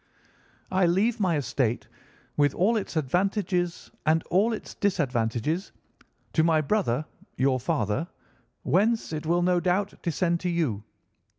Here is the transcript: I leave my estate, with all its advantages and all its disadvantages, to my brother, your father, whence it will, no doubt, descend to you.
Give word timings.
I 0.71 0.87
leave 0.87 1.19
my 1.19 1.37
estate, 1.37 1.87
with 2.35 2.55
all 2.55 2.75
its 2.75 2.95
advantages 2.97 3.91
and 4.03 4.23
all 4.31 4.51
its 4.51 4.73
disadvantages, 4.73 5.71
to 6.33 6.43
my 6.43 6.59
brother, 6.59 7.05
your 7.37 7.59
father, 7.59 8.07
whence 8.63 9.13
it 9.13 9.27
will, 9.27 9.43
no 9.43 9.59
doubt, 9.59 9.93
descend 10.01 10.39
to 10.39 10.49
you. 10.49 10.83